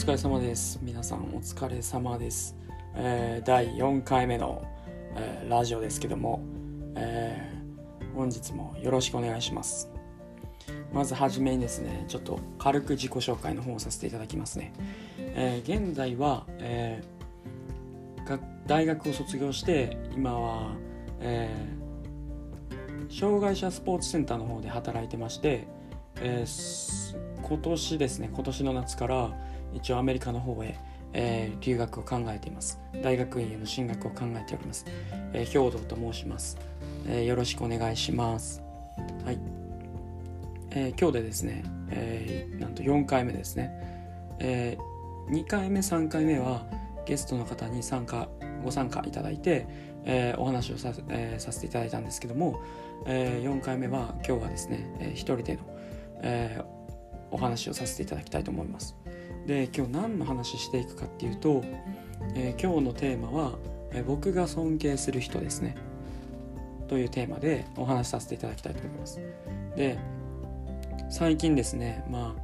[0.00, 0.78] 疲れ様です。
[0.80, 2.56] 皆さんお疲れ様です、
[2.94, 4.62] えー第4回目の、
[5.14, 6.40] えーラジオですけども、
[6.96, 9.90] えー本日もよろしくお願いします。
[10.90, 14.72] まずはじめにですねちょっと軽く自己紹介の方をさせていただきますね、
[15.18, 17.02] え現在は、え
[18.66, 20.76] 大学を卒業して今は、
[21.20, 21.54] え
[23.10, 25.68] 障害者スポーツセンターの方で働いてまして、
[26.22, 26.46] え
[27.42, 30.76] 今年ですね今年の夏から一応アメリカの方へ、
[31.12, 32.78] えー留学を考えています。
[33.02, 34.84] 大学院への進学を考えております、
[35.32, 36.56] えー兵藤と申します、
[37.06, 38.62] えーよろしくお願いします。
[39.24, 39.38] はい、
[40.70, 43.70] えー今日でですね、えーなんと4回目ですね、
[44.38, 44.78] え
[45.30, 46.66] 2回目3回目は
[47.06, 48.28] ゲストの方に参加
[48.64, 49.66] ご参加いただいて、
[50.04, 52.60] えーお話をさ,、えーさせていただいたんですけども、
[53.06, 55.62] え4回目は今日はですね、えー一人での、
[56.22, 56.80] えー
[57.32, 58.96] お話をさせていただきたいと思います。
[59.46, 61.62] で今日何の話していくかっていうと、
[62.34, 63.52] えー今日のテーマは、
[63.92, 65.76] えー僕が尊敬する人ですね。
[66.88, 69.20] というテーマでお話しさせていただきたいと思います。
[69.76, 69.98] で
[71.08, 72.34] 最近ですねま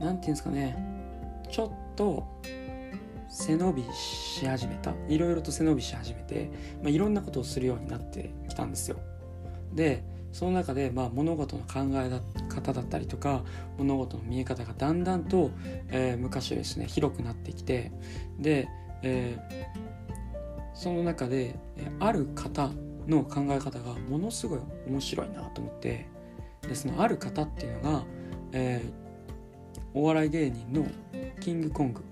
[0.00, 0.76] あなんていうんですかね。
[1.50, 2.26] ちょっと
[3.28, 4.92] 背伸びし始めた。
[5.08, 6.50] いろいろと背伸びし始めて、
[6.82, 8.98] まあ、いろんなことをするようになってきたんですよ。
[9.74, 12.10] でその中で、まあ、物事の考え
[12.48, 13.44] 方だったりとか
[13.78, 15.50] 物事の見え方がだんだんと、
[15.90, 17.92] えー昔よりですね広くなってきて
[18.38, 18.68] で、
[19.02, 19.92] えー
[20.74, 21.54] その中で
[22.00, 22.70] ある方
[23.06, 26.08] の考え方がものすごい面白いなと思って
[26.62, 28.04] でそのある方っていうのが、
[28.52, 29.02] えー
[29.94, 30.86] お笑い芸人の
[31.40, 32.02] キングコング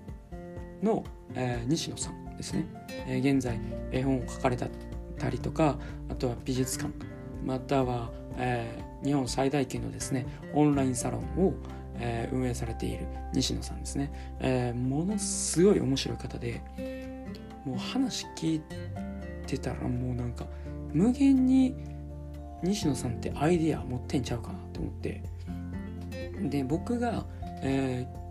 [0.83, 2.67] の、えー西野さんですね、
[3.07, 3.59] えー現在
[3.91, 4.67] 絵本を書かれた
[5.29, 6.93] りとかあとは美術館
[7.43, 11.53] または、えー日本最大級のですねオンラインサロンを、
[11.95, 16.61] えー運営されている西野さんですね、えーものすごい面白い方で
[17.65, 18.61] もう話聞い
[19.47, 20.45] てたらもうなんか
[20.93, 21.75] 無限に
[22.61, 25.23] 西野さんってアイディア持ってんちゃうかなと思って。
[26.43, 27.25] で僕が、
[27.61, 28.21] えー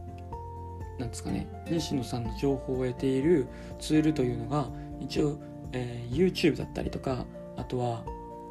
[1.01, 3.47] なんですかね西野さんの情報を得ている
[3.79, 4.69] ツールというのが
[5.01, 5.39] 一応、
[5.73, 7.25] えー YouTube だったりとか
[7.57, 8.05] あとは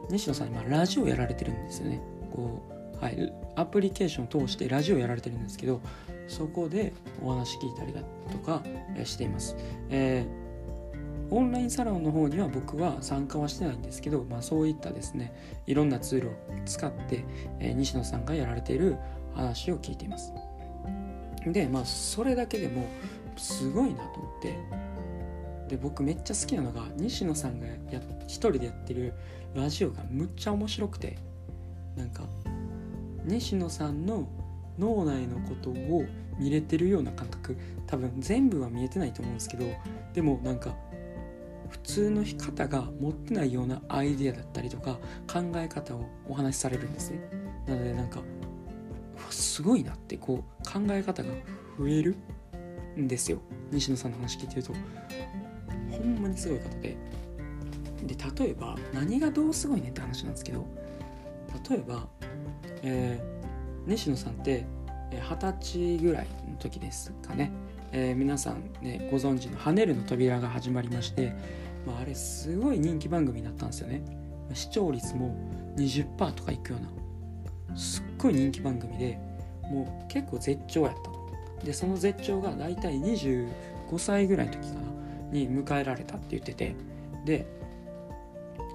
[0.09, 2.01] 西野さん今ラジオやられてるんですよね。
[2.33, 2.61] こ
[3.01, 5.81] う、はい、アプリケーションを通してラジオやられてるんですけど
[6.27, 6.93] そこで
[7.23, 8.63] お話聞いたりだとか、
[9.03, 9.55] しています、
[9.89, 10.49] えー
[11.31, 15.31] オンラインサロンの方には僕は参加はしてないんですけど、まあ、そういったですね
[15.67, 16.31] いろんなツールを
[16.65, 17.23] 使って、
[17.59, 18.97] えー西野さんがやられている
[19.35, 20.33] 話を聞いています。
[21.45, 22.87] でまあそれだけでも
[23.37, 24.55] すごいなと思って
[25.69, 27.73] で僕めっちゃ好きなのが西野さんがや
[28.25, 29.13] 一人でやってる
[29.55, 31.17] ラジオがむっちゃ面白くて
[31.95, 32.23] なんか
[33.25, 34.27] 西野さんの
[34.77, 36.05] 脳内のことを
[36.37, 39.65] 見れてるような感覚多分全部は見えてないと思うんですけど
[40.13, 40.75] でもなんか
[41.69, 44.97] 普通の方が持ってないようなアイディアだったりとか
[45.31, 47.19] 考え方をお話しされるんですね。
[47.67, 48.21] なのでなんか
[49.29, 51.29] すごいなってこう考え方が
[51.77, 52.15] 増える
[52.97, 53.39] んですよ。
[53.71, 54.73] 西野さんの話聞いてると
[55.91, 56.97] ほんまにすごい方で
[58.07, 60.65] で例えば何がどうすごいねって話なんですけど
[61.69, 62.07] 例えば、
[62.83, 63.39] えー
[63.87, 64.65] 西野さんって
[65.11, 67.51] 二十歳ぐらいの時ですかね、
[67.91, 71.33] えー皆さんねご存知の「跳ねるの扉」が始まりまして、
[71.87, 74.03] まあ、あれすごい人気番組だったんですよね。
[74.53, 75.35] 視聴率も
[75.75, 79.17] 20%とかいくようなすっごい人気番組で
[79.63, 81.19] もう結構絶頂やったと。
[81.63, 83.49] でその絶頂が大体25
[83.97, 84.81] 歳ぐらいの時かな
[85.31, 86.75] に迎えられたって言ってて
[87.25, 87.45] で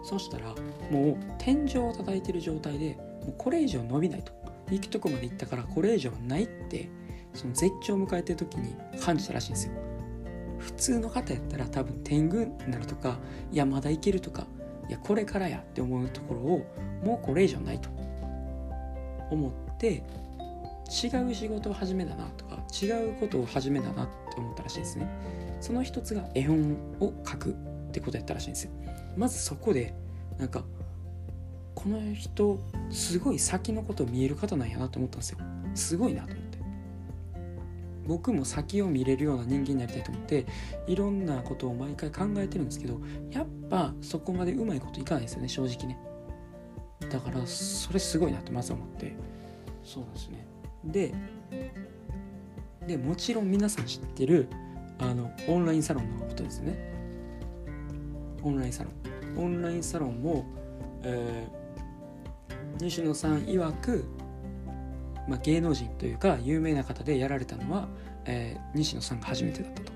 [0.04, 0.54] そしたら
[0.90, 4.32] もう天井を叩いてる状態でもうこれ以上伸びないと
[4.70, 6.88] 行くとこまで行ったからこれ以上ないって
[7.32, 9.72] その絶頂を迎えてる時に感じたらしいんですよ。
[10.58, 13.18] 普通の方やったら多分天狗になるとか
[13.52, 14.46] いやまだいけるとか
[14.88, 16.66] いやこれからやって思うところを
[17.04, 17.90] もうこれ以上ないと
[19.30, 20.02] 思って
[20.88, 25.08] 違う仕事を始めたなとか違うことを始めたなって思ったらしいですね。
[25.60, 27.54] その一つが絵本を書くっ
[27.90, 28.70] てことやったらしいんですよ。
[29.16, 29.94] まずそこで
[30.38, 30.64] なんか
[31.74, 32.58] この人
[32.90, 35.38] すごい先のこと見える方なんやなと思ったんですよ。
[35.74, 36.58] すごいなと思って。
[38.06, 40.46] 僕も先を見れるような人間になりたいと思って
[40.86, 43.00] いろんなことを毎回考えてるんですけど
[43.30, 45.98] やっぱそこまでうまいこといかないですよね正直ね。
[47.10, 49.14] だからそれすごいなとまず思って。
[49.82, 50.46] そうなんですね。
[50.84, 51.14] で
[52.86, 54.48] でもちろん皆さん知ってる
[54.98, 56.92] あのオンラインサロンのことですね。
[58.42, 60.44] オンラインサロンオンラインサロンも、
[61.02, 61.64] えー
[62.80, 64.04] 西野さん曰く
[65.28, 67.88] まあ、芸能人というか有名な方でやられたのは、
[68.26, 69.92] えー、西野さんが初めてだったと。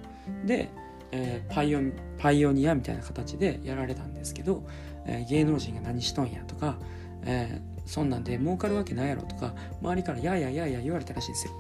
[0.46, 0.70] で、
[1.12, 1.80] えー、パイオ
[2.18, 4.64] パイオニアみたいな形でやられたんですけど、
[5.06, 6.78] え、芸能人が何しとんやとか、
[7.24, 11.52] え、そんなんで儲かるわけないやろとか周りからやややや言われたらしいんですよ。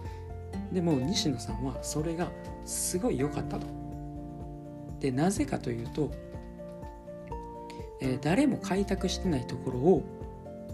[0.72, 2.28] でも西野さんはそれが
[2.64, 3.66] すごい良かったと。
[5.00, 6.10] でなぜかというと、
[8.00, 10.02] えー、誰も開拓してないところを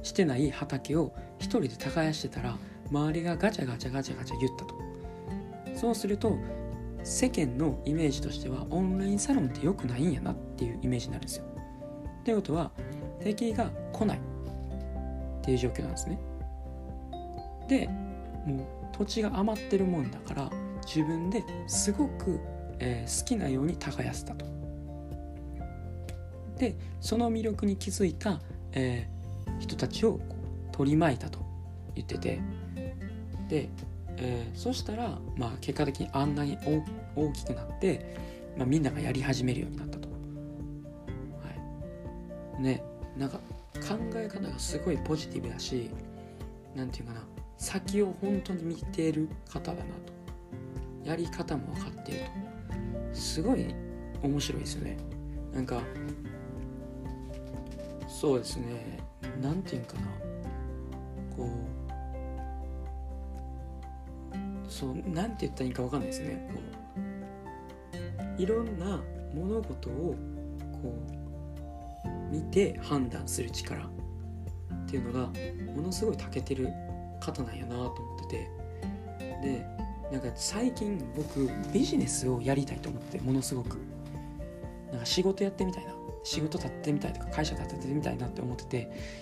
[0.03, 2.57] してない畑を一人で耕してたら
[2.91, 4.75] 周りがガチャガチャガチャガチャ言ったと。
[5.75, 6.39] そうすると
[7.03, 11.45] 世間のイメージとしてはオンラインサロンって良くないんやなっていうイメージになるんですよ。
[12.21, 12.71] っていうことは
[13.21, 14.19] 敵が来ない。
[14.19, 14.21] っ
[15.45, 16.19] ていう状況なんですね。
[17.69, 17.87] で
[18.47, 20.51] もう土地が余ってるもんだから
[20.87, 22.41] 自分ですごく、
[22.79, 24.47] えー、好きなように耕せたと。
[26.59, 28.41] でその魅力に気づいた、
[28.73, 30.21] えー、人たちを
[30.73, 31.39] 取り巻いたと
[31.95, 32.41] 言ってて。
[33.49, 33.69] で、
[34.17, 36.57] えー、そしたら、まあ、結果的にあんなに
[37.15, 38.17] 大きくなって、
[38.57, 40.09] まあ、みんながやり始めるようになったと。
[40.09, 40.15] は
[42.59, 42.83] い、ね
[43.17, 43.39] なんか
[43.75, 45.91] 考え方がすごいポジティブだし
[46.75, 47.27] 何て言うかな
[47.59, 50.15] 先を本当に見ている方だなと。
[51.05, 52.21] やり方も分かっている
[53.13, 53.15] と。
[53.15, 53.75] すごい
[54.23, 54.97] 面白いですよね。
[55.53, 55.83] なんか
[58.25, 58.65] そうですね。
[59.43, 60.01] 何て言うんかな。
[61.37, 61.47] こ
[64.33, 64.37] う
[64.67, 66.49] そう何て言ったらいいか分かんないですね。
[66.55, 66.61] こ
[68.39, 69.03] ういろんな
[69.35, 70.17] 物事を
[70.73, 70.99] こ
[72.07, 73.89] う見て判断する力っ
[74.89, 75.31] ていうのが
[75.77, 76.71] ものすごい長けてる
[77.21, 78.51] 方なんやなと思ってて。
[79.43, 79.67] で
[80.11, 83.77] なんか最近僕ビジネスをやりたいと思ってものすごく。
[84.93, 85.94] なんか仕事やってみたいな。
[86.25, 88.79] 仕事立ってみたいとか会社立ててみたいなって思ってて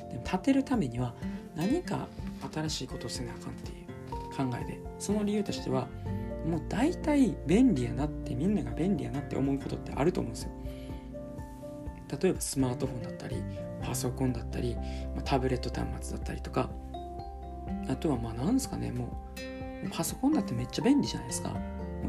[0.09, 1.15] でも立てるためには
[1.55, 2.09] 何か
[2.53, 3.87] 新しいことをせなあかんっていう
[4.35, 5.89] 考えでその理由としては
[6.47, 10.51] もう大体便利やなってみんなが便利やなって思うことってあると思うんですよ。
[12.23, 13.43] 例えばスマートフォンだったり
[13.83, 14.77] パソコンだったり
[15.25, 16.69] タブレット端末だったりとか
[17.89, 19.33] あとはまあ何ですかねも
[19.85, 21.57] うパソコンだってめっちゃ便利じゃないですか。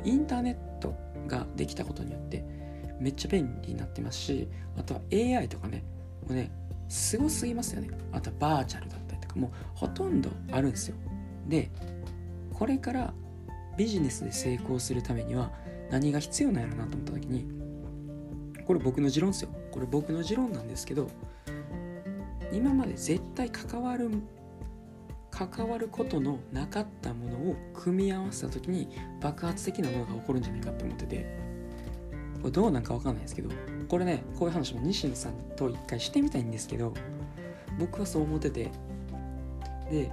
[0.04, 0.96] インターネット
[1.28, 2.44] ができたことによって
[3.04, 4.48] めっちゃ便利になってますし
[4.78, 5.84] あとは AI とかね
[6.26, 6.52] もうね
[6.88, 7.90] すごすぎますよね。
[8.12, 10.96] あとはバーチャルだったりとかもうほとんどあるんですよ。
[11.48, 11.70] で
[12.54, 13.14] これから
[13.78, 15.52] ビジネスで成功するためには
[15.92, 17.46] 何が必要なんやろなと思った時に
[18.66, 19.50] これ僕の持論ですよ。
[19.72, 21.10] これ僕の持論なんですけど
[22.54, 24.10] 今まで絶対関わる
[25.32, 28.88] 関わることのなかったものを組み合わせた時に
[29.20, 31.43] 爆発的なものが起こるんじゃないかって思ってて。
[32.44, 33.50] これどうなんか分かんないですけど
[33.88, 36.94] これねこういう話も西野さんと一回してみたいんですけど
[37.80, 38.70] 僕はそう思ってて。
[39.90, 40.12] で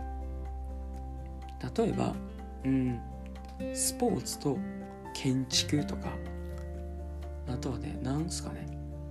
[1.76, 2.14] 例えば
[2.64, 3.00] うん
[3.74, 4.56] スポーツと
[5.12, 6.08] 建築とか
[7.46, 8.66] あとはねなんすかね。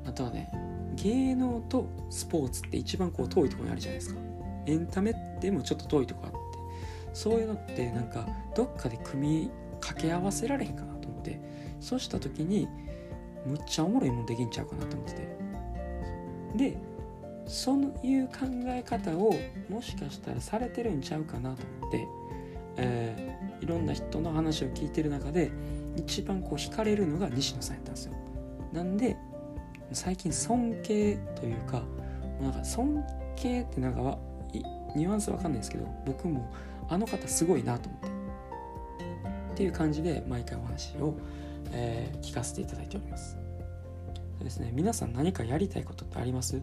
[0.06, 0.52] あとはね
[0.96, 4.20] 芸能とスポーツって一番こう遠いとこにあるじゃないですか。
[4.66, 6.38] エンタメでもちょっと遠いとこあって。
[7.14, 9.52] そういうのってなんかどっかで組み
[9.82, 11.40] 掛け合わせられへんかなと思って。
[11.80, 12.68] そうした時に
[13.46, 15.40] むっちゃおもろいもんできんちゃうかなと思ってて。
[16.56, 16.78] で
[17.46, 18.34] そういう考
[18.68, 19.34] え方を
[19.70, 22.08] もしかしたらされてるんちゃうかなと思って、
[22.78, 25.52] えー、いろんな人の話を聞いてる中で
[25.96, 28.14] 一番こう惹かれるのが西野さんやったんですよ。
[28.72, 29.18] なんで
[29.92, 31.84] 最近尊敬というか
[32.40, 33.04] なんか尊
[33.36, 34.20] 敬ってなんか
[34.96, 36.52] ニュアンスわかんないですけど僕も
[36.88, 38.10] あの方すごいなと思って。
[39.60, 41.14] っていう感じで毎回お話を、
[41.72, 43.38] えー、聞かせていただいております。
[44.38, 46.62] そうですね皆さん何かやりたいことってあります？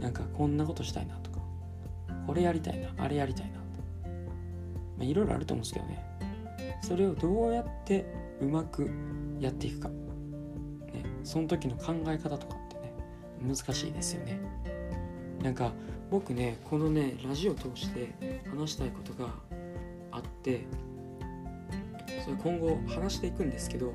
[0.00, 1.40] なんかこんなことしたいなとか。
[2.26, 3.58] これやりたいなあれやりたいな。
[4.96, 6.04] まあ、いろいろあると思うんですけどね。
[6.82, 8.04] それをどうやって
[8.40, 8.90] うまく
[9.40, 9.94] やっていくか、ね、
[11.24, 12.92] その時の考え方とかってね
[13.42, 14.38] 難しいですよね。
[15.42, 15.72] なんか
[16.10, 18.14] 僕ねこのねラジオを通して
[18.50, 19.30] 話したいことが
[20.10, 20.66] あって
[22.24, 23.92] それ今後話していくんですけど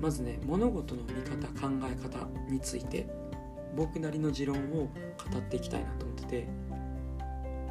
[0.00, 3.08] まずね物事の見方考え方について
[3.74, 4.90] 僕なりの持論を語
[5.36, 6.46] っていきたいなと思ってて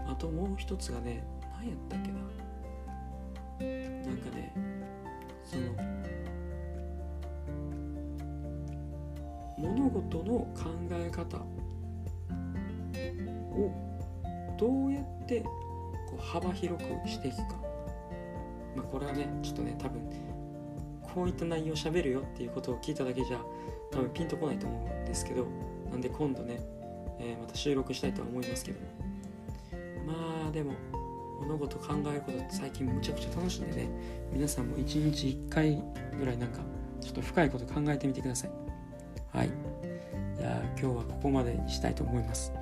[0.05, 1.25] あともう一つがね
[1.57, 2.17] 何やったっけな。
[3.59, 4.53] なんかね
[5.45, 5.63] その
[9.57, 11.37] 物事の考え方
[13.55, 13.71] を
[14.59, 15.51] どうやってこ
[16.17, 17.66] う幅広くしていくか、
[18.77, 20.01] まあ、これはねちょっとね多分
[21.01, 23.39] こういった内容をしゃべるよっていうことを聞いただけじゃ
[23.91, 25.47] 多分ピンとこないと思うんですけど
[25.89, 26.59] なんで今度ね、
[27.19, 28.87] えー、また収録したいとは思いますけども。
[30.05, 30.71] まあでも
[31.41, 33.89] 物事考えること最近むちゃくちゃ楽しんでね
[34.31, 35.83] 皆さんも一日一回
[36.17, 36.61] ぐらいなんか
[37.01, 38.51] ちょっと深いこと考えてみてください。
[39.33, 39.49] はい。
[40.37, 42.53] じゃあ今日はここまでにしたいと思います。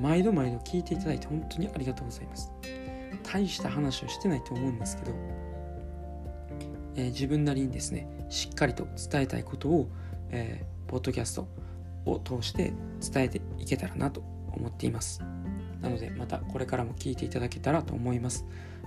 [0.00, 2.50] 毎度毎度聞いていただいて本当にありがとうございます。
[3.32, 5.12] 大した話をしてないと思うんですけど、
[6.96, 9.88] えー、自分なりにですねしっかりと伝えたいことを、
[10.30, 11.48] えー、ポッドキャスト
[12.04, 14.20] を通して伝えていけたらなと
[14.54, 15.22] 思っています。
[15.80, 18.44] なのでまたこれからも聞いていただけたらと思います。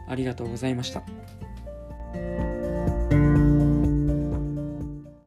[0.08, 2.65] ありがとうございました。